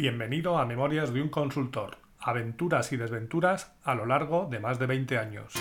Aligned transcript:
Bienvenido 0.00 0.56
a 0.56 0.64
Memorias 0.64 1.12
de 1.12 1.20
un 1.20 1.28
Consultor, 1.28 1.98
aventuras 2.20 2.90
y 2.90 2.96
desventuras 2.96 3.76
a 3.84 3.94
lo 3.94 4.06
largo 4.06 4.46
de 4.50 4.58
más 4.58 4.78
de 4.78 4.86
20 4.86 5.18
años. 5.18 5.52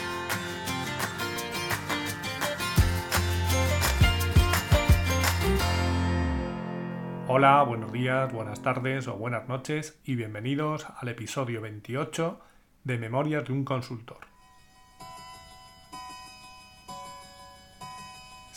Hola, 7.28 7.64
buenos 7.64 7.92
días, 7.92 8.32
buenas 8.32 8.62
tardes 8.62 9.10
o 9.10 9.18
buenas 9.18 9.50
noches 9.50 10.00
y 10.06 10.16
bienvenidos 10.16 10.88
al 10.90 11.10
episodio 11.10 11.60
28 11.60 12.40
de 12.86 12.98
Memorias 12.98 13.44
de 13.44 13.52
un 13.52 13.66
Consultor. 13.66 14.20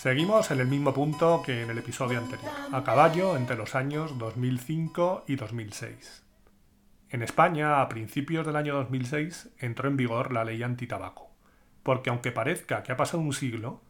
Seguimos 0.02 0.50
en 0.50 0.58
el 0.58 0.66
mismo 0.66 0.92
punto 0.92 1.42
que 1.46 1.62
en 1.62 1.70
el 1.70 1.78
episodio 1.78 2.18
anterior, 2.18 2.50
a 2.72 2.82
caballo 2.82 3.36
entre 3.36 3.54
los 3.54 3.76
años 3.76 4.18
2005 4.18 5.26
y 5.28 5.36
2006. 5.36 6.24
En 7.10 7.22
España, 7.22 7.80
a 7.80 7.88
principios 7.88 8.44
del 8.44 8.56
año 8.56 8.74
2006, 8.74 9.50
entró 9.60 9.88
en 9.88 9.96
vigor 9.96 10.32
la 10.32 10.42
ley 10.42 10.60
antitabaco, 10.64 11.30
porque 11.84 12.10
aunque 12.10 12.32
parezca 12.32 12.82
que 12.82 12.90
ha 12.90 12.96
pasado 12.96 13.22
un 13.22 13.32
siglo, 13.32 13.80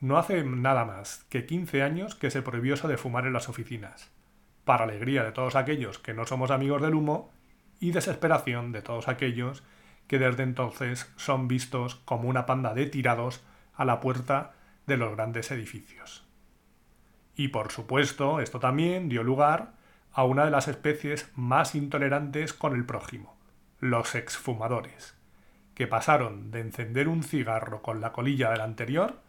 no 0.00 0.16
hace 0.16 0.42
nada 0.42 0.86
más 0.86 1.26
que 1.28 1.44
15 1.44 1.82
años 1.82 2.14
que 2.14 2.30
se 2.30 2.40
prohibió 2.40 2.72
eso 2.72 2.88
de 2.88 2.96
fumar 2.96 3.26
en 3.26 3.34
las 3.34 3.50
oficinas, 3.50 4.10
para 4.64 4.84
alegría 4.84 5.22
de 5.22 5.32
todos 5.32 5.54
aquellos 5.54 5.98
que 5.98 6.14
no 6.14 6.24
somos 6.24 6.50
amigos 6.50 6.80
del 6.80 6.94
humo 6.94 7.30
y 7.78 7.90
desesperación 7.90 8.72
de 8.72 8.80
todos 8.80 9.06
aquellos 9.06 9.62
que 10.06 10.18
desde 10.18 10.44
entonces 10.44 11.12
son 11.16 11.46
vistos 11.46 11.96
como 12.06 12.26
una 12.30 12.46
panda 12.46 12.72
de 12.72 12.86
tirados 12.86 13.44
a 13.74 13.84
la 13.84 14.00
puerta 14.00 14.54
de 14.88 14.96
los 14.96 15.14
grandes 15.14 15.50
edificios. 15.52 16.26
Y 17.36 17.48
por 17.48 17.70
supuesto, 17.70 18.40
esto 18.40 18.58
también 18.58 19.08
dio 19.08 19.22
lugar 19.22 19.74
a 20.12 20.24
una 20.24 20.44
de 20.44 20.50
las 20.50 20.66
especies 20.66 21.30
más 21.36 21.76
intolerantes 21.76 22.52
con 22.52 22.74
el 22.74 22.84
prójimo, 22.84 23.38
los 23.78 24.16
exfumadores, 24.16 25.14
que 25.74 25.86
pasaron 25.86 26.50
de 26.50 26.60
encender 26.60 27.06
un 27.06 27.22
cigarro 27.22 27.82
con 27.82 28.00
la 28.00 28.12
colilla 28.12 28.50
del 28.50 28.62
anterior 28.62 29.20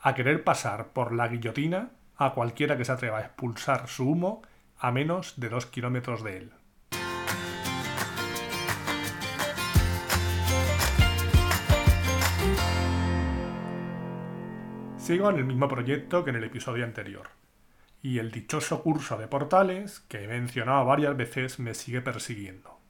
a 0.00 0.14
querer 0.14 0.44
pasar 0.44 0.88
por 0.88 1.12
la 1.12 1.28
guillotina 1.28 1.92
a 2.16 2.34
cualquiera 2.34 2.76
que 2.76 2.84
se 2.84 2.92
atreva 2.92 3.18
a 3.18 3.22
expulsar 3.22 3.88
su 3.88 4.10
humo 4.10 4.42
a 4.78 4.90
menos 4.90 5.40
de 5.40 5.48
dos 5.48 5.66
kilómetros 5.66 6.22
de 6.22 6.36
él. 6.36 6.52
Sigo 15.06 15.30
en 15.30 15.36
el 15.36 15.44
mismo 15.44 15.68
proyecto 15.68 16.24
que 16.24 16.30
en 16.30 16.36
el 16.36 16.42
episodio 16.42 16.84
anterior. 16.84 17.28
Y 18.02 18.18
el 18.18 18.32
dichoso 18.32 18.82
curso 18.82 19.16
de 19.16 19.28
portales, 19.28 20.00
que 20.08 20.24
he 20.24 20.26
mencionado 20.26 20.84
varias 20.84 21.16
veces, 21.16 21.60
me 21.60 21.74
sigue 21.74 22.00
persiguiendo. 22.00 22.80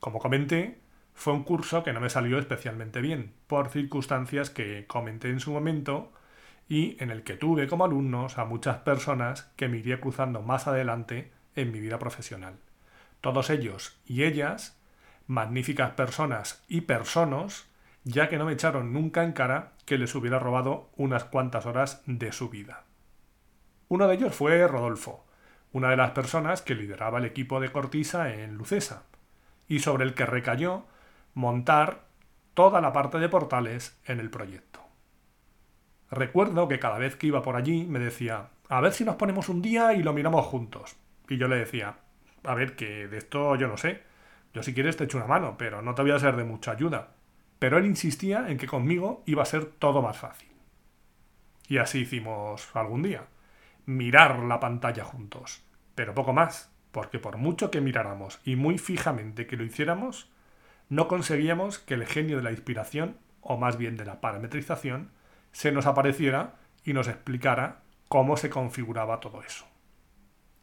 Como 0.00 0.18
comenté, 0.18 0.80
fue 1.14 1.32
un 1.32 1.44
curso 1.44 1.84
que 1.84 1.92
no 1.92 2.00
me 2.00 2.10
salió 2.10 2.40
especialmente 2.40 3.00
bien, 3.00 3.34
por 3.46 3.68
circunstancias 3.68 4.50
que 4.50 4.88
comenté 4.88 5.28
en 5.30 5.38
su 5.38 5.52
momento 5.52 6.12
y 6.68 6.96
en 7.00 7.12
el 7.12 7.22
que 7.22 7.36
tuve 7.36 7.68
como 7.68 7.84
alumnos 7.84 8.36
a 8.36 8.46
muchas 8.46 8.78
personas 8.78 9.42
que 9.54 9.68
me 9.68 9.78
iría 9.78 10.00
cruzando 10.00 10.42
más 10.42 10.66
adelante 10.66 11.30
en 11.54 11.70
mi 11.70 11.78
vida 11.78 12.00
profesional. 12.00 12.56
Todos 13.20 13.48
ellos 13.50 13.96
y 14.06 14.24
ellas, 14.24 14.76
magníficas 15.28 15.92
personas 15.92 16.64
y 16.66 16.80
personas, 16.80 17.68
ya 18.04 18.28
que 18.28 18.36
no 18.36 18.44
me 18.44 18.52
echaron 18.52 18.92
nunca 18.92 19.24
en 19.24 19.32
cara 19.32 19.72
que 19.86 19.98
les 19.98 20.14
hubiera 20.14 20.38
robado 20.38 20.90
unas 20.96 21.24
cuantas 21.24 21.66
horas 21.66 22.02
de 22.06 22.32
su 22.32 22.50
vida. 22.50 22.84
Uno 23.88 24.06
de 24.06 24.14
ellos 24.14 24.34
fue 24.34 24.66
Rodolfo, 24.68 25.24
una 25.72 25.90
de 25.90 25.96
las 25.96 26.10
personas 26.10 26.62
que 26.62 26.74
lideraba 26.74 27.18
el 27.18 27.24
equipo 27.24 27.60
de 27.60 27.72
Cortisa 27.72 28.32
en 28.32 28.54
Lucesa, 28.54 29.04
y 29.66 29.80
sobre 29.80 30.04
el 30.04 30.14
que 30.14 30.26
recayó 30.26 30.84
montar 31.32 32.04
toda 32.52 32.80
la 32.80 32.92
parte 32.92 33.18
de 33.18 33.28
portales 33.28 33.98
en 34.04 34.20
el 34.20 34.30
proyecto. 34.30 34.80
Recuerdo 36.10 36.68
que 36.68 36.78
cada 36.78 36.98
vez 36.98 37.16
que 37.16 37.26
iba 37.26 37.42
por 37.42 37.56
allí 37.56 37.86
me 37.86 37.98
decía, 37.98 38.50
a 38.68 38.80
ver 38.80 38.92
si 38.92 39.04
nos 39.04 39.16
ponemos 39.16 39.48
un 39.48 39.62
día 39.62 39.94
y 39.94 40.02
lo 40.02 40.12
miramos 40.12 40.44
juntos. 40.46 40.94
Y 41.28 41.38
yo 41.38 41.48
le 41.48 41.56
decía, 41.56 41.96
a 42.44 42.54
ver, 42.54 42.76
que 42.76 43.08
de 43.08 43.18
esto 43.18 43.56
yo 43.56 43.66
no 43.66 43.76
sé. 43.76 44.02
Yo 44.52 44.62
si 44.62 44.74
quieres 44.74 44.96
te 44.96 45.04
echo 45.04 45.16
una 45.16 45.26
mano, 45.26 45.56
pero 45.58 45.82
no 45.82 45.94
te 45.94 46.02
voy 46.02 46.12
a 46.12 46.18
ser 46.18 46.36
de 46.36 46.44
mucha 46.44 46.72
ayuda 46.72 47.14
pero 47.58 47.78
él 47.78 47.86
insistía 47.86 48.48
en 48.48 48.58
que 48.58 48.66
conmigo 48.66 49.22
iba 49.26 49.42
a 49.42 49.46
ser 49.46 49.66
todo 49.66 50.02
más 50.02 50.18
fácil. 50.18 50.50
Y 51.68 51.78
así 51.78 52.00
hicimos 52.00 52.68
algún 52.74 53.02
día. 53.02 53.26
Mirar 53.86 54.38
la 54.40 54.60
pantalla 54.60 55.04
juntos. 55.04 55.62
Pero 55.94 56.14
poco 56.14 56.32
más, 56.32 56.70
porque 56.92 57.18
por 57.18 57.36
mucho 57.36 57.70
que 57.70 57.80
miráramos 57.80 58.40
y 58.44 58.56
muy 58.56 58.78
fijamente 58.78 59.46
que 59.46 59.56
lo 59.56 59.64
hiciéramos, 59.64 60.30
no 60.88 61.08
conseguíamos 61.08 61.78
que 61.78 61.94
el 61.94 62.06
genio 62.06 62.36
de 62.36 62.42
la 62.42 62.50
inspiración, 62.50 63.16
o 63.40 63.56
más 63.56 63.78
bien 63.78 63.96
de 63.96 64.04
la 64.04 64.20
parametrización, 64.20 65.10
se 65.52 65.72
nos 65.72 65.86
apareciera 65.86 66.56
y 66.84 66.92
nos 66.92 67.08
explicara 67.08 67.80
cómo 68.08 68.36
se 68.36 68.50
configuraba 68.50 69.20
todo 69.20 69.42
eso. 69.42 69.66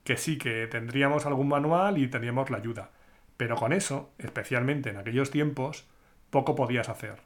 Que 0.03 0.18
sí 0.18 0.38
que 0.38 0.68
tendríamos 0.68 1.25
algún 1.25 1.47
manual 1.47 1.97
y 1.97 2.08
teníamos 2.08 2.50
la 2.50 2.58
ayuda, 2.58 2.91
pero 3.38 3.56
con 3.56 3.73
eso, 3.73 4.13
especialmente 4.18 4.90
en 4.90 4.97
aquellos 4.97 5.31
tiempos, 5.31 5.88
poco 6.31 6.56
podías 6.56 6.90
hacer. 6.90 7.22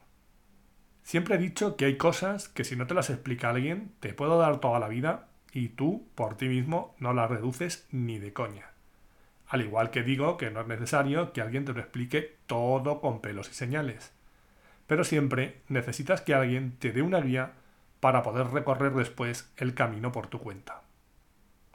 Siempre 1.03 1.35
he 1.35 1.37
dicho 1.37 1.77
que 1.77 1.85
hay 1.85 1.97
cosas 1.97 2.49
que 2.49 2.63
si 2.63 2.75
no 2.75 2.87
te 2.87 2.95
las 2.95 3.09
explica 3.09 3.51
alguien, 3.51 3.93
te 3.99 4.13
puedo 4.13 4.37
dar 4.37 4.59
toda 4.59 4.79
la 4.79 4.87
vida 4.87 5.27
y 5.53 5.69
tú, 5.69 6.07
por 6.15 6.35
ti 6.35 6.49
mismo, 6.49 6.95
no 6.99 7.13
las 7.13 7.29
reduces 7.29 7.87
ni 7.91 8.19
de 8.19 8.33
coña. 8.33 8.71
Al 9.47 9.61
igual 9.61 9.91
que 9.91 10.03
digo 10.03 10.37
que 10.37 10.49
no 10.49 10.61
es 10.61 10.67
necesario 10.67 11.31
que 11.31 11.41
alguien 11.41 11.63
te 11.63 11.73
lo 11.73 11.79
explique 11.79 12.35
todo 12.47 12.99
con 12.99 13.21
pelos 13.21 13.49
y 13.49 13.53
señales. 13.53 14.11
Pero 14.87 15.03
siempre 15.03 15.61
necesitas 15.69 16.21
que 16.21 16.33
alguien 16.33 16.75
te 16.79 16.91
dé 16.91 17.03
una 17.03 17.21
guía 17.21 17.53
para 17.99 18.23
poder 18.23 18.47
recorrer 18.47 18.93
después 18.93 19.51
el 19.57 19.75
camino 19.75 20.11
por 20.11 20.27
tu 20.27 20.39
cuenta. 20.39 20.81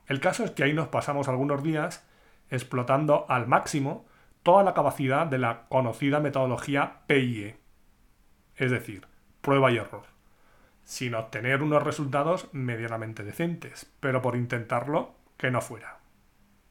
El 0.09 0.19
caso 0.19 0.45
es 0.45 0.51
que 0.51 0.65
ahí 0.65 0.73
nos 0.73 0.89
pasamos 0.89 1.29
algunos 1.29 1.63
días 1.63 2.05
explotando 2.51 3.27
al 3.29 3.47
máximo 3.47 4.05
toda 4.43 4.63
la 4.63 4.75
capacidad 4.75 5.27
de 5.27 5.39
la 5.39 5.67
conocida 5.69 6.21
metodología 6.21 7.03
PIE, 7.07 7.57
es 8.57 8.71
decir, 8.71 9.07
prueba 9.41 9.71
y 9.71 9.77
error, 9.77 10.05
sin 10.85 11.15
obtener 11.15 11.63
unos 11.63 11.83
resultados 11.83 12.49
medianamente 12.53 13.23
decentes, 13.23 13.91
pero 14.01 14.23
por 14.23 14.37
intentarlo 14.37 15.15
que 15.37 15.51
no 15.51 15.61
fuera. 15.61 15.99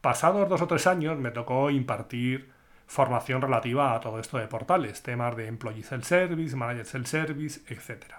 Pasados 0.01 0.47
dos 0.47 0.61
o 0.61 0.67
tres 0.67 0.87
años 0.87 1.17
me 1.17 1.31
tocó 1.31 1.69
impartir 1.69 2.51
formación 2.87 3.41
relativa 3.41 3.93
a 3.93 3.99
todo 3.99 4.19
esto 4.19 4.37
de 4.37 4.47
portales, 4.47 5.03
temas 5.03 5.35
de 5.35 5.47
Employee 5.47 5.83
Self-Service, 5.83 6.55
Manager 6.55 6.85
Self-Service, 6.85 7.61
etc. 7.73 8.15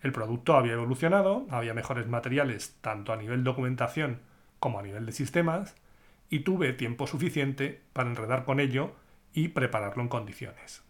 El 0.00 0.12
producto 0.12 0.56
había 0.56 0.72
evolucionado, 0.72 1.46
había 1.50 1.74
mejores 1.74 2.06
materiales 2.06 2.76
tanto 2.80 3.12
a 3.12 3.16
nivel 3.16 3.44
documentación 3.44 4.20
como 4.58 4.78
a 4.78 4.82
nivel 4.82 5.04
de 5.04 5.12
sistemas, 5.12 5.74
y 6.30 6.40
tuve 6.40 6.72
tiempo 6.72 7.06
suficiente 7.06 7.82
para 7.92 8.08
enredar 8.08 8.44
con 8.44 8.60
ello 8.60 8.94
y 9.34 9.48
prepararlo 9.48 10.02
en 10.02 10.08
condiciones. 10.08 10.82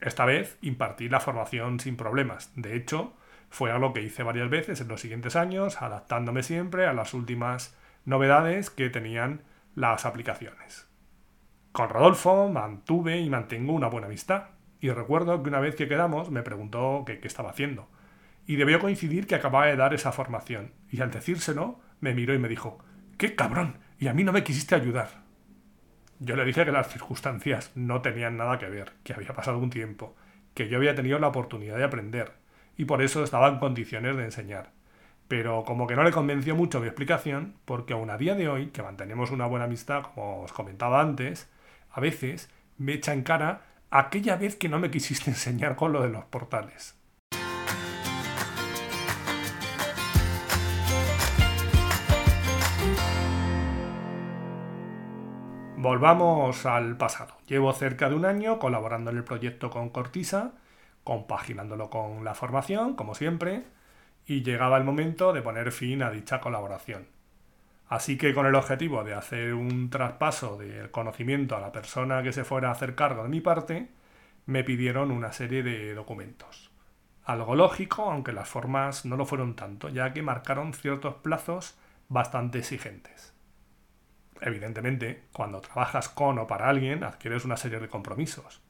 Esta 0.00 0.24
vez 0.24 0.58
impartí 0.60 1.08
la 1.08 1.20
formación 1.20 1.80
sin 1.80 1.96
problemas. 1.96 2.52
De 2.56 2.76
hecho, 2.76 3.14
fue 3.48 3.70
algo 3.70 3.92
que 3.92 4.02
hice 4.02 4.24
varias 4.24 4.50
veces 4.50 4.80
en 4.80 4.88
los 4.88 5.00
siguientes 5.00 5.36
años, 5.36 5.80
adaptándome 5.80 6.42
siempre 6.42 6.86
a 6.86 6.92
las 6.92 7.14
últimas 7.14 7.76
novedades 8.04 8.68
que 8.68 8.90
tenían 8.90 9.42
las 9.74 10.04
aplicaciones. 10.04 10.88
Con 11.72 11.88
Rodolfo 11.88 12.48
mantuve 12.48 13.20
y 13.20 13.30
mantengo 13.30 13.72
una 13.72 13.88
buena 13.88 14.08
amistad, 14.08 14.48
y 14.80 14.90
recuerdo 14.90 15.42
que 15.42 15.48
una 15.48 15.60
vez 15.60 15.76
que 15.76 15.88
quedamos 15.88 16.30
me 16.30 16.42
preguntó 16.42 17.04
qué, 17.06 17.18
estaba 17.22 17.50
haciendo. 17.50 17.88
Y 18.46 18.56
debió 18.56 18.80
coincidir 18.80 19.26
que 19.26 19.36
acababa 19.36 19.66
de 19.66 19.76
dar 19.76 19.94
esa 19.94 20.12
formación, 20.12 20.72
y 20.90 21.00
al 21.00 21.10
decírselo 21.10 21.80
me 22.00 22.14
miró 22.14 22.34
y 22.34 22.38
me 22.38 22.48
dijo, 22.48 22.78
¡Qué 23.16 23.34
cabrón! 23.34 23.78
Y 23.98 24.08
a 24.08 24.12
mí 24.14 24.24
no 24.24 24.32
me 24.32 24.44
quisiste 24.44 24.74
ayudar. 24.74 25.24
Yo 26.20 26.36
le 26.36 26.44
dije 26.44 26.64
que 26.64 26.72
las 26.72 26.92
circunstancias 26.92 27.72
no 27.74 28.00
tenían 28.00 28.36
nada 28.36 28.58
que 28.58 28.68
ver, 28.68 28.92
que 29.02 29.12
había 29.12 29.34
pasado 29.34 29.58
un 29.58 29.70
tiempo, 29.70 30.14
que 30.54 30.68
yo 30.68 30.78
había 30.78 30.94
tenido 30.94 31.18
la 31.18 31.28
oportunidad 31.28 31.76
de 31.76 31.84
aprender, 31.84 32.32
y 32.76 32.84
por 32.84 33.02
eso 33.02 33.22
estaba 33.22 33.48
en 33.48 33.58
condiciones 33.58 34.16
de 34.16 34.24
enseñar. 34.24 34.70
Pero 35.28 35.64
como 35.64 35.86
que 35.86 35.96
no 35.96 36.04
le 36.04 36.12
convenció 36.12 36.54
mucho 36.54 36.80
mi 36.80 36.86
explicación, 36.86 37.54
porque 37.64 37.94
aún 37.94 38.10
a 38.10 38.18
día 38.18 38.34
de 38.34 38.48
hoy, 38.48 38.66
que 38.68 38.82
mantenemos 38.82 39.30
una 39.30 39.46
buena 39.46 39.64
amistad, 39.64 40.02
como 40.14 40.42
os 40.42 40.52
comentaba 40.52 41.00
antes, 41.00 41.50
a 41.90 42.00
veces 42.00 42.50
me 42.78 42.92
echa 42.94 43.12
en 43.12 43.22
cara 43.22 43.62
aquella 43.90 44.36
vez 44.36 44.56
que 44.56 44.68
no 44.68 44.78
me 44.78 44.90
quisiste 44.90 45.30
enseñar 45.30 45.76
con 45.76 45.92
lo 45.92 46.02
de 46.02 46.10
los 46.10 46.24
portales. 46.24 46.96
Volvamos 55.84 56.64
al 56.64 56.96
pasado. 56.96 57.36
Llevo 57.46 57.70
cerca 57.74 58.08
de 58.08 58.14
un 58.14 58.24
año 58.24 58.58
colaborando 58.58 59.10
en 59.10 59.18
el 59.18 59.22
proyecto 59.22 59.68
con 59.68 59.90
Cortisa, 59.90 60.52
compaginándolo 61.04 61.90
con 61.90 62.24
la 62.24 62.32
formación, 62.32 62.96
como 62.96 63.14
siempre, 63.14 63.64
y 64.24 64.42
llegaba 64.42 64.78
el 64.78 64.84
momento 64.84 65.34
de 65.34 65.42
poner 65.42 65.72
fin 65.72 66.02
a 66.02 66.10
dicha 66.10 66.40
colaboración. 66.40 67.06
Así 67.86 68.16
que 68.16 68.32
con 68.32 68.46
el 68.46 68.54
objetivo 68.54 69.04
de 69.04 69.12
hacer 69.12 69.52
un 69.52 69.90
traspaso 69.90 70.56
del 70.56 70.90
conocimiento 70.90 71.54
a 71.54 71.60
la 71.60 71.70
persona 71.70 72.22
que 72.22 72.32
se 72.32 72.44
fuera 72.44 72.70
a 72.70 72.72
hacer 72.72 72.94
cargo 72.94 73.22
de 73.22 73.28
mi 73.28 73.42
parte, 73.42 73.90
me 74.46 74.64
pidieron 74.64 75.10
una 75.10 75.32
serie 75.32 75.62
de 75.62 75.92
documentos. 75.92 76.70
Algo 77.26 77.56
lógico, 77.56 78.10
aunque 78.10 78.32
las 78.32 78.48
formas 78.48 79.04
no 79.04 79.18
lo 79.18 79.26
fueron 79.26 79.54
tanto, 79.54 79.90
ya 79.90 80.14
que 80.14 80.22
marcaron 80.22 80.72
ciertos 80.72 81.16
plazos 81.16 81.76
bastante 82.08 82.60
exigentes. 82.60 83.33
Evidentemente, 84.46 85.24
cuando 85.32 85.62
trabajas 85.62 86.10
con 86.10 86.38
o 86.38 86.46
para 86.46 86.68
alguien, 86.68 87.02
adquieres 87.02 87.46
una 87.46 87.56
serie 87.56 87.80
de 87.80 87.88
compromisos. 87.88 88.60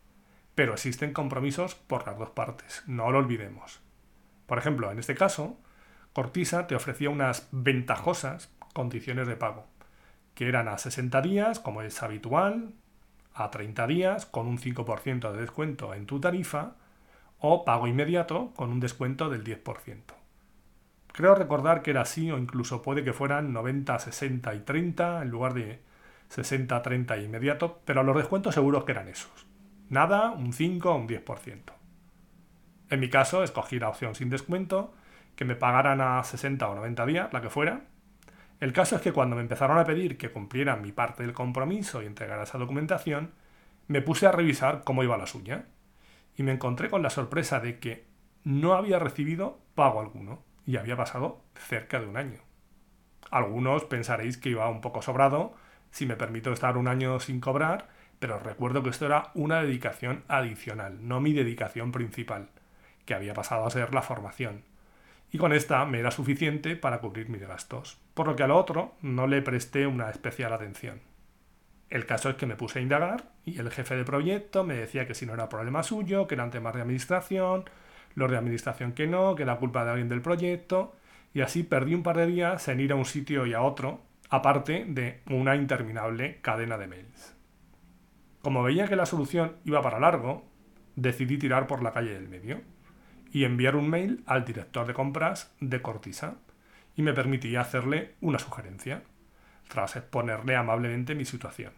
Pero 0.54 0.74
existen 0.74 1.12
compromisos 1.12 1.74
por 1.74 2.06
las 2.06 2.16
dos 2.16 2.30
partes, 2.30 2.84
no 2.86 3.10
lo 3.10 3.18
olvidemos. 3.18 3.80
Por 4.46 4.58
ejemplo, 4.58 4.92
en 4.92 5.00
este 5.00 5.16
caso, 5.16 5.58
Cortisa 6.12 6.68
te 6.68 6.76
ofrecía 6.76 7.10
unas 7.10 7.48
ventajosas 7.50 8.54
condiciones 8.72 9.26
de 9.26 9.34
pago, 9.34 9.66
que 10.36 10.48
eran 10.48 10.68
a 10.68 10.78
60 10.78 11.20
días, 11.22 11.58
como 11.58 11.82
es 11.82 12.00
habitual, 12.04 12.72
a 13.34 13.50
30 13.50 13.88
días, 13.88 14.26
con 14.26 14.46
un 14.46 14.58
5% 14.58 15.32
de 15.32 15.40
descuento 15.40 15.92
en 15.92 16.06
tu 16.06 16.20
tarifa, 16.20 16.76
o 17.40 17.64
pago 17.64 17.88
inmediato, 17.88 18.52
con 18.54 18.70
un 18.70 18.78
descuento 18.78 19.28
del 19.28 19.42
10%. 19.42 20.23
Creo 21.14 21.36
recordar 21.36 21.82
que 21.82 21.92
era 21.92 22.00
así, 22.00 22.32
o 22.32 22.38
incluso 22.38 22.82
puede 22.82 23.04
que 23.04 23.12
fueran 23.12 23.52
90, 23.52 24.00
60 24.00 24.52
y 24.52 24.60
30, 24.62 25.22
en 25.22 25.30
lugar 25.30 25.54
de 25.54 25.80
60, 26.30 26.82
30 26.82 27.18
inmediato, 27.18 27.80
pero 27.84 28.02
los 28.02 28.16
descuentos 28.16 28.52
seguros 28.52 28.82
que 28.82 28.90
eran 28.90 29.06
esos. 29.06 29.46
Nada, 29.88 30.32
un 30.32 30.52
5 30.52 30.90
o 30.90 30.96
un 30.96 31.06
10%. 31.06 31.72
En 32.90 32.98
mi 32.98 33.08
caso, 33.10 33.44
escogí 33.44 33.78
la 33.78 33.90
opción 33.90 34.16
sin 34.16 34.28
descuento, 34.28 34.92
que 35.36 35.44
me 35.44 35.54
pagaran 35.54 36.00
a 36.00 36.24
60 36.24 36.68
o 36.68 36.74
90 36.74 37.06
días, 37.06 37.32
la 37.32 37.40
que 37.40 37.48
fuera, 37.48 37.82
el 38.58 38.72
caso 38.72 38.96
es 38.96 39.02
que 39.02 39.12
cuando 39.12 39.36
me 39.36 39.42
empezaron 39.42 39.78
a 39.78 39.84
pedir 39.84 40.18
que 40.18 40.32
cumpliera 40.32 40.74
mi 40.74 40.90
parte 40.90 41.22
del 41.22 41.32
compromiso 41.32 42.02
y 42.02 42.06
entregara 42.06 42.42
esa 42.42 42.58
documentación, 42.58 43.34
me 43.86 44.02
puse 44.02 44.26
a 44.26 44.32
revisar 44.32 44.82
cómo 44.82 45.04
iba 45.04 45.16
la 45.16 45.28
suya 45.28 45.66
y 46.36 46.42
me 46.42 46.50
encontré 46.50 46.90
con 46.90 47.02
la 47.02 47.10
sorpresa 47.10 47.60
de 47.60 47.78
que 47.78 48.04
no 48.42 48.74
había 48.74 48.98
recibido 48.98 49.60
pago 49.76 50.00
alguno 50.00 50.42
y 50.66 50.76
había 50.76 50.96
pasado 50.96 51.42
cerca 51.54 52.00
de 52.00 52.06
un 52.06 52.16
año. 52.16 52.40
Algunos 53.30 53.84
pensaréis 53.84 54.36
que 54.38 54.50
iba 54.50 54.68
un 54.68 54.80
poco 54.80 55.02
sobrado 55.02 55.54
si 55.90 56.06
me 56.06 56.16
permito 56.16 56.52
estar 56.52 56.76
un 56.76 56.88
año 56.88 57.20
sin 57.20 57.40
cobrar, 57.40 57.88
pero 58.18 58.38
recuerdo 58.38 58.82
que 58.82 58.90
esto 58.90 59.06
era 59.06 59.30
una 59.34 59.62
dedicación 59.62 60.24
adicional, 60.28 61.06
no 61.06 61.20
mi 61.20 61.32
dedicación 61.32 61.92
principal, 61.92 62.48
que 63.04 63.14
había 63.14 63.34
pasado 63.34 63.66
a 63.66 63.70
ser 63.70 63.94
la 63.94 64.02
formación 64.02 64.64
y 65.34 65.38
con 65.38 65.52
esta 65.52 65.84
me 65.84 65.98
era 65.98 66.12
suficiente 66.12 66.76
para 66.76 67.00
cubrir 67.00 67.28
mis 67.28 67.40
gastos, 67.40 67.98
por 68.14 68.28
lo 68.28 68.36
que 68.36 68.44
al 68.44 68.52
otro 68.52 68.94
no 69.02 69.26
le 69.26 69.42
presté 69.42 69.84
una 69.84 70.08
especial 70.08 70.52
atención. 70.52 71.00
El 71.90 72.06
caso 72.06 72.30
es 72.30 72.36
que 72.36 72.46
me 72.46 72.54
puse 72.54 72.78
a 72.78 72.82
indagar 72.82 73.32
y 73.44 73.58
el 73.58 73.72
jefe 73.72 73.96
de 73.96 74.04
proyecto 74.04 74.62
me 74.62 74.76
decía 74.76 75.08
que 75.08 75.14
si 75.16 75.26
no 75.26 75.34
era 75.34 75.48
problema 75.48 75.82
suyo, 75.82 76.28
que 76.28 76.36
eran 76.36 76.52
temas 76.52 76.74
de 76.74 76.82
administración, 76.82 77.64
los 78.14 78.30
de 78.30 78.36
administración 78.36 78.92
que 78.92 79.06
no, 79.06 79.34
que 79.34 79.42
era 79.42 79.56
culpa 79.56 79.84
de 79.84 79.90
alguien 79.90 80.08
del 80.08 80.22
proyecto, 80.22 80.94
y 81.32 81.40
así 81.40 81.62
perdí 81.62 81.94
un 81.94 82.02
par 82.02 82.16
de 82.16 82.26
días 82.26 82.68
en 82.68 82.80
ir 82.80 82.92
a 82.92 82.96
un 82.96 83.04
sitio 83.04 83.46
y 83.46 83.54
a 83.54 83.62
otro, 83.62 84.02
aparte 84.30 84.84
de 84.88 85.20
una 85.28 85.56
interminable 85.56 86.38
cadena 86.40 86.78
de 86.78 86.86
mails. 86.86 87.36
Como 88.42 88.62
veía 88.62 88.86
que 88.88 88.96
la 88.96 89.06
solución 89.06 89.56
iba 89.64 89.82
para 89.82 89.98
largo, 89.98 90.44
decidí 90.96 91.38
tirar 91.38 91.66
por 91.66 91.82
la 91.82 91.92
calle 91.92 92.14
del 92.14 92.28
medio 92.28 92.60
y 93.32 93.44
enviar 93.44 93.74
un 93.74 93.90
mail 93.90 94.22
al 94.26 94.44
director 94.44 94.86
de 94.86 94.94
compras 94.94 95.52
de 95.60 95.82
Cortisa 95.82 96.36
y 96.96 97.02
me 97.02 97.14
permitía 97.14 97.60
hacerle 97.60 98.14
una 98.20 98.38
sugerencia, 98.38 99.02
tras 99.68 99.96
exponerle 99.96 100.56
amablemente 100.56 101.14
mi 101.14 101.24
situación. 101.24 101.72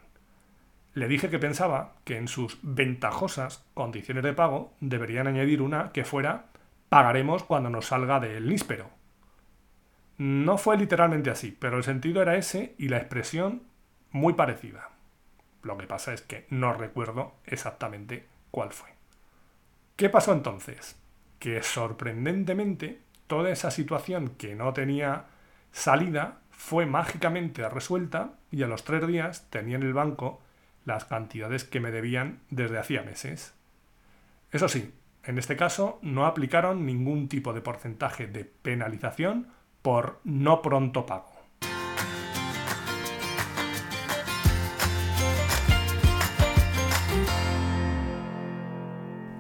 Le 0.97 1.09
dije 1.09 1.29
que 1.29 1.39
pensaba 1.39 1.93
que 2.05 2.17
en 2.17 2.27
sus 2.27 2.59
ventajosas 2.63 3.67
condiciones 3.75 4.25
de 4.25 4.33
pago 4.33 4.73
deberían 4.81 5.27
añadir 5.27 5.61
una 5.61 5.93
que 5.93 6.07
fuera 6.07 6.47
pagaremos 6.89 7.45
cuando 7.45 7.69
nos 7.69 7.89
salga 7.89 8.19
del 8.19 8.49
níspero. 8.49 8.89
No 10.17 10.57
fue 10.57 10.79
literalmente 10.79 11.29
así, 11.29 11.53
pero 11.53 11.77
el 11.77 11.85
sentido 11.85 12.23
era 12.23 12.37
ese 12.37 12.75
y 12.79 12.89
la 12.89 12.97
expresión 12.97 13.63
muy 14.11 14.33
parecida. 14.33 14.89
Lo 15.63 15.77
que 15.77 15.87
pasa 15.87 16.15
es 16.15 16.23
que 16.23 16.47
no 16.49 16.73
recuerdo 16.73 17.35
exactamente 17.45 18.27
cuál 18.51 18.73
fue. 18.73 18.89
¿Qué 19.97 20.09
pasó 20.09 20.33
entonces? 20.33 20.97
que 21.39 21.63
sorprendentemente 21.63 23.01
toda 23.27 23.51
esa 23.51 23.71
situación 23.71 24.31
que 24.31 24.55
no 24.55 24.73
tenía 24.73 25.27
salida 25.71 26.39
fue 26.51 26.87
mágicamente 26.87 27.69
resuelta 27.69 28.33
y 28.51 28.63
a 28.63 28.67
los 28.67 28.85
tres 28.85 29.07
días 29.07 29.47
tenía 29.51 29.77
en 29.77 29.83
el 29.83 29.93
banco 29.93 30.41
las 30.87 31.05
cantidades 31.05 31.65
que 31.65 31.81
me 31.81 31.91
debían 31.91 32.41
desde 32.49 32.79
hacía 32.79 33.03
meses. 33.03 33.55
Eso 34.51 34.69
sí, 34.69 34.95
en 35.25 35.37
este 35.37 35.57
caso 35.57 35.99
no 36.01 36.25
aplicaron 36.25 36.87
ningún 36.87 37.29
tipo 37.29 37.53
de 37.53 37.61
porcentaje 37.61 38.27
de 38.29 38.45
penalización 38.45 39.49
por 39.83 40.21
no 40.25 40.63
pronto 40.63 41.05
pago. 41.05 41.33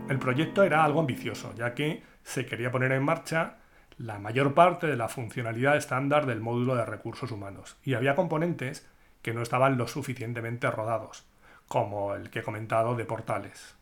El 0.08 0.18
proyecto 0.18 0.62
era 0.62 0.84
algo 0.84 1.00
ambicioso, 1.00 1.52
ya 1.56 1.74
que 1.74 2.02
se 2.22 2.46
quería 2.46 2.70
poner 2.70 2.92
en 2.92 3.02
marcha 3.02 3.58
la 3.98 4.18
mayor 4.18 4.54
parte 4.54 4.86
de 4.86 4.96
la 4.96 5.08
funcionalidad 5.08 5.76
estándar 5.76 6.26
del 6.26 6.40
módulo 6.40 6.76
de 6.76 6.84
recursos 6.84 7.30
humanos, 7.30 7.76
y 7.82 7.94
había 7.94 8.14
componentes 8.14 8.86
que 9.22 9.32
no 9.34 9.42
estaban 9.42 9.76
lo 9.78 9.88
suficientemente 9.88 10.70
rodados, 10.70 11.26
como 11.68 12.14
el 12.14 12.30
que 12.30 12.40
he 12.40 12.42
comentado 12.42 12.94
de 12.94 13.04
portales. 13.04 13.76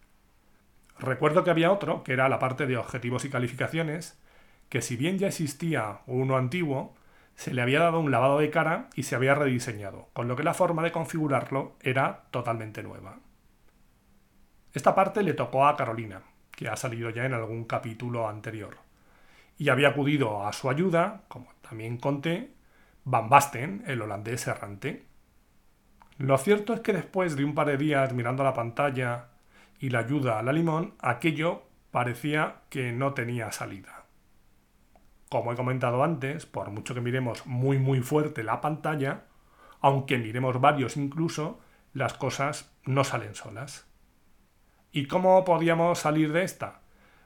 Recuerdo 0.99 1.45
que 1.45 1.51
había 1.51 1.73
otro, 1.73 2.05
que 2.05 2.13
era 2.13 2.29
la 2.29 2.39
parte 2.39 2.67
de 2.67 2.77
objetivos 2.77 3.25
y 3.25 3.31
calificaciones, 3.31 4.19
que 4.69 4.83
si 4.83 4.97
bien 4.97 5.19
ya 5.19 5.27
existía 5.27 6.01
uno 6.07 6.37
antiguo, 6.37 6.95
se 7.35 7.53
le 7.53 7.63
había 7.63 7.81
dado 7.81 8.01
un 8.01 8.11
lavado 8.11 8.39
de 8.39 8.51
cara 8.51 8.89
y 8.95 9.03
se 9.03 9.17
había 9.17 9.35
rediseñado, 9.35 10.09
con 10.13 10.29
lo 10.29 10.37
que 10.37 10.45
la 10.45 10.55
forma 10.55 10.83
de 10.83 10.93
configurarlo 10.93 11.77
era 11.81 12.25
totalmente 12.31 12.83
nueva. 12.83 13.19
Esta 14.73 14.95
parte 14.95 15.23
le 15.23 15.35
tocó 15.35 15.67
a 15.67 15.77
Carolina, 15.77 16.23
que 16.51 16.69
ha 16.69 16.77
salido 16.77 17.11
ya 17.11 17.25
en 17.25 17.35
algún 17.35 17.65
capítulo 17.65 18.29
anterior. 18.29 18.79
Y 19.59 19.69
había 19.69 19.89
acudido 19.89 20.47
a 20.47 20.53
su 20.53 20.69
ayuda, 20.71 21.23
como 21.29 21.49
también 21.61 21.99
conté, 21.99 22.51
Van 23.05 23.29
Basten, 23.29 23.85
el 23.87 24.03
holandés 24.03 24.47
errante. 24.47 25.05
Lo 26.19 26.39
cierto 26.39 26.75
es 26.75 26.81
que 26.81 26.93
después 26.93 27.37
de 27.37 27.45
un 27.45 27.55
par 27.55 27.67
de 27.67 27.77
días 27.77 28.13
mirando 28.13 28.45
la 28.45 28.55
pantalla 28.55 29.27
y 29.81 29.91
la 29.91 30.01
ayuda 30.01 30.39
a 30.39 30.43
la 30.43 30.53
limón, 30.53 30.95
aquello 31.01 31.65
parecía 31.91 32.63
que 32.71 32.93
no 32.93 33.15
tenía 33.15 33.51
salida. 33.51 34.05
Como 35.29 35.53
he 35.53 35.57
comentado 35.57 36.05
antes, 36.05 36.47
por 36.47 36.71
mucho 36.71 36.95
que 36.95 37.01
miremos 37.01 37.47
muy 37.47 37.79
muy 37.79 38.01
fuerte 38.01 38.45
la 38.45 38.61
pantalla, 38.61 39.25
aunque 39.81 40.19
miremos 40.19 40.61
varios 40.61 40.97
incluso, 40.97 41.61
las 41.93 42.15
cosas 42.15 42.73
no 42.85 43.03
salen 43.05 43.35
solas. 43.35 43.87
¿Y 44.93 45.07
cómo 45.07 45.45
podíamos 45.45 45.99
salir 45.99 46.33
de 46.33 46.45
esta? 46.45 46.83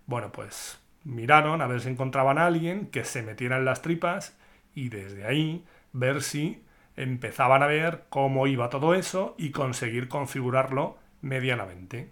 Bueno, 0.07 0.33
pues 0.33 0.81
miraron 1.05 1.61
a 1.61 1.67
ver 1.67 1.81
si 1.83 1.91
encontraban 1.91 2.39
a 2.39 2.47
alguien 2.47 2.87
que 2.87 3.05
se 3.05 3.23
metiera 3.23 3.59
en 3.59 3.67
las 3.67 3.83
tripas 3.83 4.39
y 4.75 4.89
desde 4.89 5.27
ahí 5.27 5.67
ver 5.93 6.23
si 6.23 6.65
empezaban 6.99 7.63
a 7.63 7.67
ver 7.67 8.05
cómo 8.09 8.47
iba 8.49 8.71
todo 8.71 8.95
eso 8.95 9.35
y 9.39 9.51
conseguir 9.51 10.09
configurarlo 10.09 10.99
medianamente. 11.23 12.11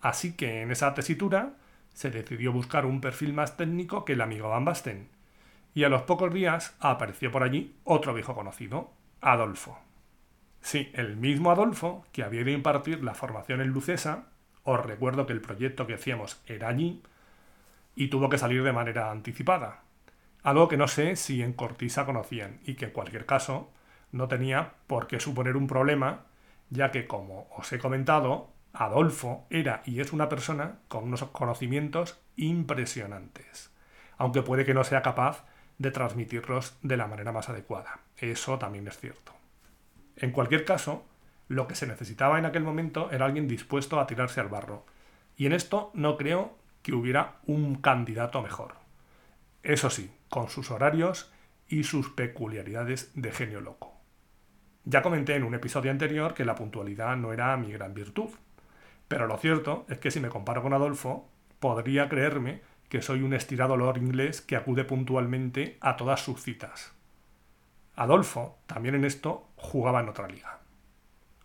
Así 0.00 0.34
que 0.34 0.62
en 0.62 0.72
esa 0.72 0.94
tesitura 0.94 1.54
se 1.92 2.10
decidió 2.10 2.52
buscar 2.52 2.86
un 2.86 3.00
perfil 3.00 3.32
más 3.32 3.56
técnico 3.56 4.04
que 4.04 4.14
el 4.14 4.20
amigo 4.20 4.48
Van 4.48 4.64
Basten. 4.64 5.08
Y 5.74 5.84
a 5.84 5.88
los 5.88 6.02
pocos 6.02 6.34
días 6.34 6.76
apareció 6.80 7.30
por 7.30 7.44
allí 7.44 7.76
otro 7.84 8.12
viejo 8.14 8.34
conocido, 8.34 8.92
Adolfo. 9.20 9.78
Sí, 10.60 10.90
el 10.94 11.16
mismo 11.16 11.52
Adolfo 11.52 12.04
que 12.10 12.24
había 12.24 12.42
a 12.42 12.50
impartir 12.50 13.04
la 13.04 13.14
formación 13.14 13.60
en 13.60 13.68
Lucesa 13.68 14.24
os 14.64 14.84
recuerdo 14.84 15.26
que 15.26 15.32
el 15.32 15.40
proyecto 15.40 15.86
que 15.86 15.94
hacíamos 15.94 16.42
era 16.46 16.68
allí 16.68 17.02
y 17.94 18.08
tuvo 18.08 18.28
que 18.28 18.38
salir 18.38 18.64
de 18.64 18.72
manera 18.72 19.10
anticipada. 19.10 19.82
Algo 20.42 20.68
que 20.68 20.76
no 20.76 20.88
sé 20.88 21.16
si 21.16 21.42
en 21.42 21.52
Cortisa 21.52 22.06
conocían 22.06 22.58
y 22.64 22.74
que 22.74 22.86
en 22.86 22.90
cualquier 22.90 23.24
caso 23.24 23.70
no 24.14 24.28
tenía 24.28 24.74
por 24.86 25.08
qué 25.08 25.18
suponer 25.18 25.56
un 25.56 25.66
problema, 25.66 26.26
ya 26.70 26.92
que 26.92 27.08
como 27.08 27.48
os 27.56 27.72
he 27.72 27.80
comentado, 27.80 28.48
Adolfo 28.72 29.44
era 29.50 29.82
y 29.84 30.00
es 30.00 30.12
una 30.12 30.28
persona 30.28 30.78
con 30.86 31.02
unos 31.02 31.24
conocimientos 31.24 32.20
impresionantes, 32.36 33.72
aunque 34.16 34.42
puede 34.42 34.64
que 34.64 34.72
no 34.72 34.84
sea 34.84 35.02
capaz 35.02 35.44
de 35.78 35.90
transmitirlos 35.90 36.78
de 36.82 36.96
la 36.96 37.08
manera 37.08 37.32
más 37.32 37.48
adecuada. 37.48 38.02
Eso 38.16 38.56
también 38.56 38.86
es 38.86 38.98
cierto. 38.98 39.32
En 40.16 40.30
cualquier 40.30 40.64
caso, 40.64 41.04
lo 41.48 41.66
que 41.66 41.74
se 41.74 41.88
necesitaba 41.88 42.38
en 42.38 42.46
aquel 42.46 42.62
momento 42.62 43.10
era 43.10 43.26
alguien 43.26 43.48
dispuesto 43.48 43.98
a 43.98 44.06
tirarse 44.06 44.40
al 44.40 44.48
barro. 44.48 44.86
Y 45.36 45.46
en 45.46 45.52
esto 45.52 45.90
no 45.92 46.16
creo 46.16 46.56
que 46.82 46.92
hubiera 46.92 47.38
un 47.46 47.74
candidato 47.74 48.40
mejor. 48.42 48.74
Eso 49.64 49.90
sí, 49.90 50.14
con 50.28 50.50
sus 50.50 50.70
horarios 50.70 51.32
y 51.66 51.82
sus 51.82 52.10
peculiaridades 52.10 53.10
de 53.14 53.32
genio 53.32 53.60
loco. 53.60 53.93
Ya 54.86 55.00
comenté 55.00 55.34
en 55.34 55.44
un 55.44 55.54
episodio 55.54 55.90
anterior 55.90 56.34
que 56.34 56.44
la 56.44 56.54
puntualidad 56.54 57.16
no 57.16 57.32
era 57.32 57.56
mi 57.56 57.72
gran 57.72 57.94
virtud, 57.94 58.28
pero 59.08 59.26
lo 59.26 59.38
cierto 59.38 59.86
es 59.88 59.98
que 59.98 60.10
si 60.10 60.20
me 60.20 60.28
comparo 60.28 60.62
con 60.62 60.74
Adolfo, 60.74 61.28
podría 61.58 62.08
creerme 62.08 62.60
que 62.90 63.00
soy 63.00 63.22
un 63.22 63.32
estirado 63.32 63.76
lord 63.78 63.96
inglés 63.96 64.42
que 64.42 64.56
acude 64.56 64.84
puntualmente 64.84 65.78
a 65.80 65.96
todas 65.96 66.20
sus 66.20 66.42
citas. 66.42 66.92
Adolfo, 67.96 68.58
también 68.66 68.94
en 68.94 69.04
esto, 69.04 69.48
jugaba 69.56 70.00
en 70.00 70.08
otra 70.10 70.28
liga. 70.28 70.58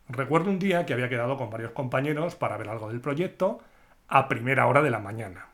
Recuerdo 0.10 0.50
un 0.50 0.60
día 0.60 0.86
que 0.86 0.94
había 0.94 1.08
quedado 1.08 1.38
con 1.38 1.50
varios 1.50 1.72
compañeros 1.72 2.36
para 2.36 2.58
ver 2.58 2.68
algo 2.68 2.90
del 2.90 3.00
proyecto 3.00 3.60
a 4.08 4.28
primera 4.28 4.68
hora 4.68 4.82
de 4.82 4.90
la 4.90 5.00
mañana. 5.00 5.48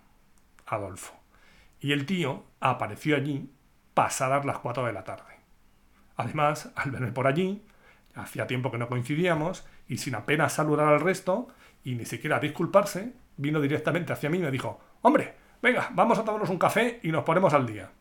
Adolfo. 0.65 1.13
Y 1.79 1.91
el 1.91 2.05
tío 2.05 2.45
apareció 2.61 3.15
allí 3.15 3.51
pasadas 3.93 4.45
las 4.45 4.57
4 4.59 4.85
de 4.85 4.93
la 4.93 5.03
tarde. 5.03 5.35
Además, 6.15 6.71
al 6.75 6.91
verme 6.91 7.11
por 7.11 7.27
allí, 7.27 7.61
hacía 8.15 8.47
tiempo 8.47 8.71
que 8.71 8.77
no 8.77 8.87
coincidíamos, 8.87 9.65
y 9.87 9.97
sin 9.97 10.15
apenas 10.15 10.53
saludar 10.53 10.87
al 10.87 11.01
resto, 11.01 11.49
y 11.83 11.95
ni 11.95 12.05
siquiera 12.05 12.39
disculparse, 12.39 13.13
vino 13.37 13.61
directamente 13.61 14.13
hacia 14.13 14.29
mí 14.29 14.37
y 14.37 14.41
me 14.41 14.51
dijo, 14.51 14.79
hombre, 15.01 15.35
venga, 15.61 15.89
vamos 15.93 16.17
a 16.17 16.23
tomarnos 16.23 16.49
un 16.49 16.57
café 16.57 16.99
y 17.03 17.11
nos 17.11 17.23
ponemos 17.23 17.53
al 17.53 17.67
día. 17.67 17.91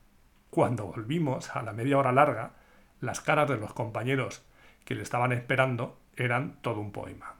Cuando 0.50 0.86
volvimos 0.86 1.54
a 1.54 1.62
la 1.62 1.72
media 1.72 1.98
hora 1.98 2.12
larga, 2.12 2.52
las 3.00 3.20
caras 3.20 3.48
de 3.48 3.56
los 3.56 3.74
compañeros 3.74 4.44
que 4.84 4.94
le 4.94 5.02
estaban 5.02 5.32
esperando 5.32 5.98
eran 6.16 6.58
todo 6.62 6.80
un 6.80 6.92
poema. 6.92 7.34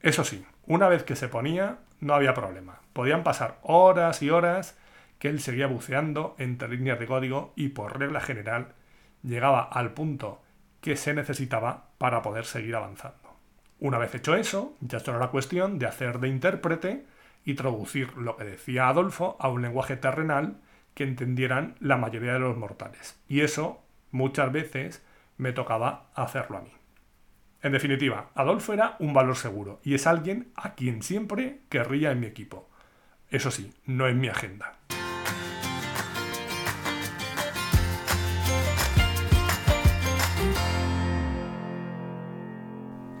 Eso 0.00 0.24
sí, 0.24 0.44
una 0.66 0.88
vez 0.88 1.04
que 1.04 1.16
se 1.16 1.28
ponía, 1.28 1.78
no 2.00 2.14
había 2.14 2.34
problema. 2.34 2.80
Podían 2.92 3.22
pasar 3.22 3.58
horas 3.62 4.22
y 4.22 4.30
horas 4.30 4.76
que 5.18 5.28
él 5.28 5.40
seguía 5.40 5.66
buceando 5.66 6.34
entre 6.38 6.68
líneas 6.68 6.98
de 6.98 7.06
código 7.06 7.52
y 7.56 7.68
por 7.68 7.98
regla 7.98 8.20
general 8.20 8.74
llegaba 9.22 9.62
al 9.62 9.94
punto 9.94 10.42
que 10.84 10.96
se 10.96 11.14
necesitaba 11.14 11.88
para 11.96 12.20
poder 12.20 12.44
seguir 12.44 12.76
avanzando. 12.76 13.38
Una 13.80 13.96
vez 13.96 14.14
hecho 14.14 14.36
eso, 14.36 14.76
ya 14.82 15.00
solo 15.00 15.16
era 15.16 15.28
cuestión 15.28 15.78
de 15.78 15.86
hacer 15.86 16.20
de 16.20 16.28
intérprete 16.28 17.06
y 17.42 17.54
traducir 17.54 18.14
lo 18.18 18.36
que 18.36 18.44
decía 18.44 18.88
Adolfo 18.88 19.38
a 19.40 19.48
un 19.48 19.62
lenguaje 19.62 19.96
terrenal 19.96 20.60
que 20.92 21.04
entendieran 21.04 21.76
la 21.80 21.96
mayoría 21.96 22.34
de 22.34 22.40
los 22.40 22.58
mortales. 22.58 23.18
Y 23.28 23.40
eso 23.40 23.82
muchas 24.10 24.52
veces 24.52 25.02
me 25.38 25.54
tocaba 25.54 26.10
hacerlo 26.14 26.58
a 26.58 26.60
mí. 26.60 26.72
En 27.62 27.72
definitiva, 27.72 28.28
Adolfo 28.34 28.74
era 28.74 28.96
un 28.98 29.14
valor 29.14 29.36
seguro 29.36 29.80
y 29.84 29.94
es 29.94 30.06
alguien 30.06 30.52
a 30.54 30.74
quien 30.74 31.02
siempre 31.02 31.60
querría 31.70 32.12
en 32.12 32.20
mi 32.20 32.26
equipo. 32.26 32.68
Eso 33.30 33.50
sí, 33.50 33.72
no 33.86 34.06
en 34.06 34.20
mi 34.20 34.28
agenda. 34.28 34.76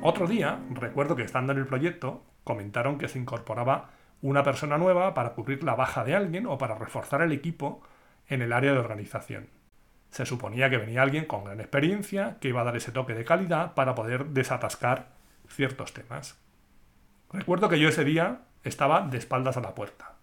Otro 0.06 0.26
día, 0.26 0.60
recuerdo 0.68 1.16
que 1.16 1.22
estando 1.22 1.54
en 1.54 1.58
el 1.58 1.66
proyecto, 1.66 2.22
comentaron 2.44 2.98
que 2.98 3.08
se 3.08 3.18
incorporaba 3.18 3.88
una 4.20 4.42
persona 4.42 4.76
nueva 4.76 5.14
para 5.14 5.30
cubrir 5.30 5.64
la 5.64 5.76
baja 5.76 6.04
de 6.04 6.14
alguien 6.14 6.44
o 6.44 6.58
para 6.58 6.74
reforzar 6.74 7.22
el 7.22 7.32
equipo 7.32 7.80
en 8.28 8.42
el 8.42 8.52
área 8.52 8.74
de 8.74 8.80
organización. 8.80 9.48
Se 10.10 10.26
suponía 10.26 10.68
que 10.68 10.76
venía 10.76 11.00
alguien 11.00 11.24
con 11.24 11.44
gran 11.44 11.58
experiencia 11.58 12.36
que 12.38 12.48
iba 12.48 12.60
a 12.60 12.64
dar 12.64 12.76
ese 12.76 12.92
toque 12.92 13.14
de 13.14 13.24
calidad 13.24 13.72
para 13.72 13.94
poder 13.94 14.26
desatascar 14.26 15.08
ciertos 15.48 15.94
temas. 15.94 16.38
Recuerdo 17.32 17.70
que 17.70 17.80
yo 17.80 17.88
ese 17.88 18.04
día 18.04 18.42
estaba 18.62 19.00
de 19.08 19.16
espaldas 19.16 19.56
a 19.56 19.62
la 19.62 19.74
puerta 19.74 20.16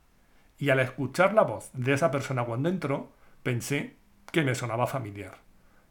y 0.60 0.70
al 0.70 0.80
escuchar 0.80 1.34
la 1.34 1.42
voz 1.42 1.72
de 1.74 1.94
esa 1.94 2.12
persona 2.12 2.46
cuando 2.46 2.70
entró 2.70 3.14
pensé 3.42 3.96
que 4.32 4.44
me 4.44 4.54
sonaba 4.54 4.86
familiar. 4.86 5.40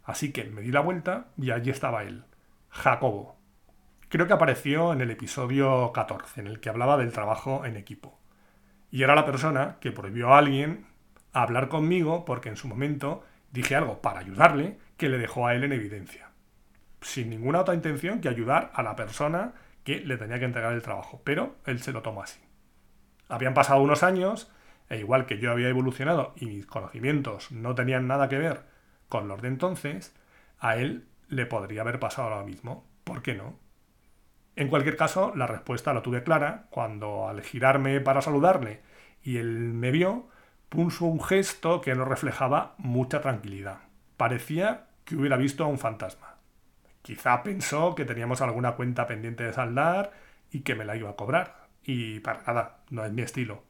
Así 0.04 0.30
que 0.30 0.44
me 0.44 0.62
di 0.62 0.70
la 0.70 0.78
vuelta 0.78 1.26
y 1.36 1.50
allí 1.50 1.70
estaba 1.70 2.04
él, 2.04 2.22
Jacobo, 2.68 3.39
Creo 4.10 4.26
que 4.26 4.32
apareció 4.32 4.92
en 4.92 5.02
el 5.02 5.12
episodio 5.12 5.92
14, 5.92 6.40
en 6.40 6.48
el 6.48 6.58
que 6.58 6.68
hablaba 6.68 6.96
del 6.96 7.12
trabajo 7.12 7.64
en 7.64 7.76
equipo. 7.76 8.18
Y 8.90 9.04
era 9.04 9.14
la 9.14 9.24
persona 9.24 9.76
que 9.80 9.92
prohibió 9.92 10.34
a 10.34 10.38
alguien 10.38 10.86
hablar 11.32 11.68
conmigo 11.68 12.24
porque 12.24 12.48
en 12.48 12.56
su 12.56 12.66
momento 12.66 13.22
dije 13.52 13.76
algo 13.76 14.02
para 14.02 14.18
ayudarle 14.18 14.78
que 14.96 15.08
le 15.08 15.16
dejó 15.16 15.46
a 15.46 15.54
él 15.54 15.62
en 15.62 15.72
evidencia. 15.72 16.30
Sin 17.00 17.30
ninguna 17.30 17.60
otra 17.60 17.76
intención 17.76 18.20
que 18.20 18.28
ayudar 18.28 18.72
a 18.74 18.82
la 18.82 18.96
persona 18.96 19.52
que 19.84 20.00
le 20.00 20.16
tenía 20.16 20.40
que 20.40 20.46
entregar 20.46 20.72
el 20.72 20.82
trabajo. 20.82 21.22
Pero 21.22 21.54
él 21.64 21.80
se 21.80 21.92
lo 21.92 22.02
tomó 22.02 22.24
así. 22.24 22.40
Habían 23.28 23.54
pasado 23.54 23.80
unos 23.80 24.02
años, 24.02 24.50
e 24.88 24.98
igual 24.98 25.24
que 25.24 25.38
yo 25.38 25.52
había 25.52 25.68
evolucionado 25.68 26.34
y 26.34 26.46
mis 26.46 26.66
conocimientos 26.66 27.52
no 27.52 27.76
tenían 27.76 28.08
nada 28.08 28.28
que 28.28 28.38
ver 28.38 28.64
con 29.08 29.28
los 29.28 29.40
de 29.40 29.46
entonces, 29.46 30.16
a 30.58 30.74
él 30.78 31.06
le 31.28 31.46
podría 31.46 31.82
haber 31.82 32.00
pasado 32.00 32.28
lo 32.28 32.44
mismo. 32.44 32.84
¿Por 33.04 33.22
qué 33.22 33.34
no? 33.34 33.69
En 34.60 34.68
cualquier 34.68 34.98
caso, 34.98 35.32
la 35.34 35.46
respuesta 35.46 35.94
la 35.94 36.02
tuve 36.02 36.22
clara 36.22 36.66
cuando 36.68 37.26
al 37.26 37.40
girarme 37.40 37.98
para 38.02 38.20
saludarle 38.20 38.82
y 39.22 39.38
él 39.38 39.48
me 39.72 39.90
vio, 39.90 40.28
puso 40.68 41.06
un 41.06 41.18
gesto 41.18 41.80
que 41.80 41.94
no 41.94 42.04
reflejaba 42.04 42.74
mucha 42.76 43.22
tranquilidad. 43.22 43.78
Parecía 44.18 44.88
que 45.06 45.16
hubiera 45.16 45.38
visto 45.38 45.64
a 45.64 45.66
un 45.66 45.78
fantasma. 45.78 46.36
Quizá 47.00 47.42
pensó 47.42 47.94
que 47.94 48.04
teníamos 48.04 48.42
alguna 48.42 48.72
cuenta 48.72 49.06
pendiente 49.06 49.44
de 49.44 49.54
saldar 49.54 50.12
y 50.50 50.60
que 50.60 50.74
me 50.74 50.84
la 50.84 50.94
iba 50.94 51.08
a 51.08 51.16
cobrar. 51.16 51.68
Y 51.82 52.20
para 52.20 52.42
nada, 52.42 52.80
no 52.90 53.02
es 53.06 53.12
mi 53.12 53.22
estilo. 53.22 53.62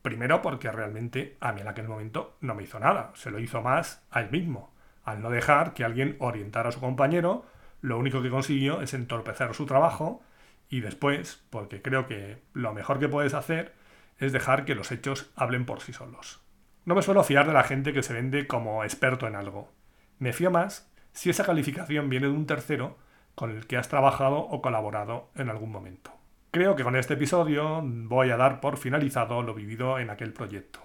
Primero 0.00 0.42
porque 0.42 0.70
realmente 0.70 1.36
a 1.40 1.50
mí 1.54 1.62
en 1.62 1.66
aquel 1.66 1.88
momento 1.88 2.36
no 2.40 2.54
me 2.54 2.62
hizo 2.62 2.78
nada, 2.78 3.10
se 3.16 3.32
lo 3.32 3.40
hizo 3.40 3.62
más 3.62 4.06
a 4.12 4.20
él 4.20 4.30
mismo. 4.30 4.72
Al 5.02 5.22
no 5.22 5.30
dejar 5.30 5.74
que 5.74 5.82
alguien 5.82 6.14
orientara 6.20 6.68
a 6.68 6.72
su 6.72 6.78
compañero, 6.78 7.44
lo 7.80 7.98
único 7.98 8.22
que 8.22 8.30
consiguió 8.30 8.80
es 8.80 8.94
entorpecer 8.94 9.52
su 9.52 9.66
trabajo 9.66 10.22
y 10.68 10.80
después, 10.80 11.44
porque 11.50 11.82
creo 11.82 12.06
que 12.06 12.42
lo 12.52 12.72
mejor 12.72 12.98
que 12.98 13.08
puedes 13.08 13.34
hacer 13.34 13.74
es 14.18 14.32
dejar 14.32 14.64
que 14.64 14.74
los 14.74 14.92
hechos 14.92 15.30
hablen 15.36 15.66
por 15.66 15.80
sí 15.80 15.92
solos. 15.92 16.40
No 16.84 16.94
me 16.94 17.02
suelo 17.02 17.24
fiar 17.24 17.46
de 17.46 17.52
la 17.52 17.64
gente 17.64 17.92
que 17.92 18.02
se 18.02 18.12
vende 18.12 18.46
como 18.46 18.84
experto 18.84 19.26
en 19.26 19.34
algo. 19.34 19.72
Me 20.18 20.32
fío 20.32 20.50
más 20.50 20.92
si 21.12 21.30
esa 21.30 21.44
calificación 21.44 22.08
viene 22.08 22.26
de 22.26 22.32
un 22.32 22.46
tercero 22.46 22.96
con 23.34 23.50
el 23.50 23.66
que 23.66 23.76
has 23.76 23.88
trabajado 23.88 24.38
o 24.38 24.62
colaborado 24.62 25.30
en 25.34 25.50
algún 25.50 25.70
momento. 25.70 26.12
Creo 26.50 26.74
que 26.74 26.84
con 26.84 26.96
este 26.96 27.14
episodio 27.14 27.82
voy 27.84 28.30
a 28.30 28.36
dar 28.36 28.60
por 28.60 28.78
finalizado 28.78 29.42
lo 29.42 29.52
vivido 29.52 29.98
en 29.98 30.10
aquel 30.10 30.32
proyecto, 30.32 30.80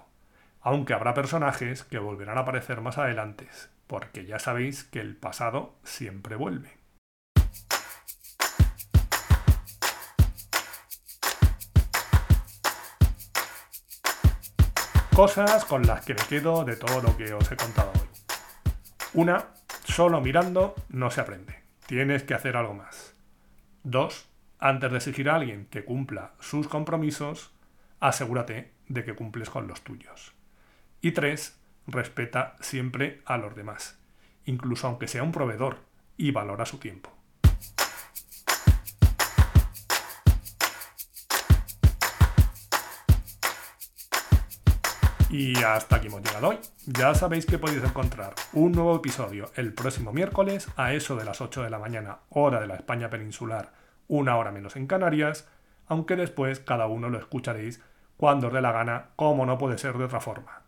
aunque 0.60 0.92
habrá 0.92 1.14
personajes 1.14 1.82
que 1.84 1.98
volverán 1.98 2.36
a 2.36 2.42
aparecer 2.42 2.82
más 2.82 2.98
adelante, 2.98 3.48
porque 3.86 4.26
ya 4.26 4.38
sabéis 4.38 4.84
que 4.84 5.00
el 5.00 5.16
pasado 5.16 5.76
siempre 5.82 6.36
vuelve. 6.36 6.81
Cosas 15.14 15.66
con 15.66 15.86
las 15.86 16.06
que 16.06 16.14
me 16.14 16.22
quedo 16.22 16.64
de 16.64 16.74
todo 16.74 17.02
lo 17.02 17.14
que 17.18 17.34
os 17.34 17.52
he 17.52 17.56
contado 17.56 17.92
hoy. 17.94 18.08
Una, 19.12 19.44
solo 19.84 20.22
mirando 20.22 20.74
no 20.88 21.10
se 21.10 21.20
aprende. 21.20 21.60
Tienes 21.86 22.22
que 22.22 22.32
hacer 22.32 22.56
algo 22.56 22.72
más. 22.72 23.14
Dos, 23.82 24.26
antes 24.58 24.90
de 24.90 24.96
exigir 24.96 25.28
a 25.28 25.34
alguien 25.34 25.66
que 25.66 25.84
cumpla 25.84 26.32
sus 26.40 26.66
compromisos, 26.66 27.52
asegúrate 28.00 28.72
de 28.88 29.04
que 29.04 29.14
cumples 29.14 29.50
con 29.50 29.68
los 29.68 29.82
tuyos. 29.82 30.32
Y 31.02 31.12
tres, 31.12 31.60
respeta 31.86 32.56
siempre 32.60 33.20
a 33.26 33.36
los 33.36 33.54
demás, 33.54 33.98
incluso 34.46 34.86
aunque 34.86 35.08
sea 35.08 35.22
un 35.22 35.32
proveedor, 35.32 35.80
y 36.16 36.30
valora 36.30 36.64
su 36.64 36.78
tiempo. 36.78 37.11
Y 45.32 45.56
hasta 45.64 45.96
aquí 45.96 46.06
hemos 46.08 46.22
llegado 46.22 46.50
hoy. 46.50 46.58
Ya 46.86 47.14
sabéis 47.14 47.46
que 47.46 47.56
podéis 47.56 47.82
encontrar 47.82 48.34
un 48.52 48.72
nuevo 48.72 48.94
episodio 48.94 49.50
el 49.56 49.72
próximo 49.72 50.12
miércoles 50.12 50.68
a 50.76 50.92
eso 50.92 51.16
de 51.16 51.24
las 51.24 51.40
8 51.40 51.62
de 51.62 51.70
la 51.70 51.78
mañana, 51.78 52.18
hora 52.28 52.60
de 52.60 52.66
la 52.66 52.74
España 52.74 53.08
peninsular, 53.08 53.72
una 54.08 54.36
hora 54.36 54.52
menos 54.52 54.76
en 54.76 54.86
Canarias, 54.86 55.48
aunque 55.86 56.16
después 56.16 56.60
cada 56.60 56.86
uno 56.86 57.08
lo 57.08 57.16
escucharéis 57.16 57.82
cuando 58.18 58.48
os 58.48 58.52
dé 58.52 58.60
la 58.60 58.72
gana, 58.72 59.06
como 59.16 59.46
no 59.46 59.56
puede 59.56 59.78
ser 59.78 59.96
de 59.96 60.04
otra 60.04 60.20
forma. 60.20 60.64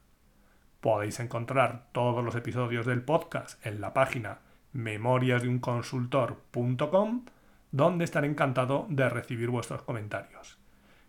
Podéis 0.81 1.21
encontrar 1.21 1.89
todos 1.93 2.25
los 2.25 2.35
episodios 2.35 2.87
del 2.87 3.03
podcast 3.03 3.63
en 3.67 3.83
la 3.83 3.93
página 3.93 4.39
memoriasdeunconsultor.com, 4.73 7.27
donde 7.71 8.05
estaré 8.07 8.29
encantado 8.29 8.87
de 8.89 9.11
recibir 9.11 9.51
vuestros 9.51 9.83
comentarios. 9.83 10.57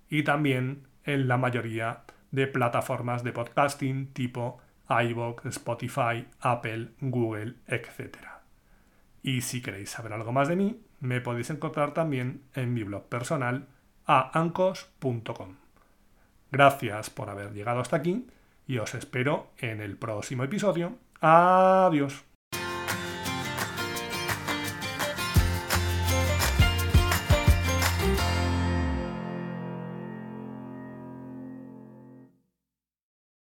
Y 0.10 0.24
también 0.24 0.90
en 1.06 1.30
la 1.30 1.38
mayoría 1.38 2.04
de 2.32 2.48
plataformas 2.48 3.24
de 3.24 3.32
podcasting 3.32 4.08
tipo 4.13 4.60
iVoox, 4.89 5.46
Spotify, 5.48 6.27
Apple, 6.39 6.89
Google, 7.01 7.55
etc. 7.67 8.17
Y 9.24 9.41
si 9.41 9.62
queréis 9.62 9.89
saber 9.89 10.13
algo 10.13 10.32
más 10.32 10.48
de 10.48 10.55
mí, 10.55 10.79
me 11.00 11.22
podéis 11.22 11.50
encontrar 11.50 11.94
también 11.94 12.41
en 12.53 12.74
mi 12.74 12.84
blog 12.84 13.05
personal 13.05 13.67
a 14.05 14.38
ancos.com. 14.39 15.55
Gracias 16.51 17.10
por 17.10 17.29
haber 17.29 17.53
llegado 17.53 17.79
hasta 17.79 17.98
aquí 17.98 18.27
y 18.67 18.77
os 18.77 18.94
espero 18.94 19.51
en 19.58 19.82
el 19.82 19.98
próximo 19.98 20.44
episodio 20.44 20.98
Adiós. 21.22 22.35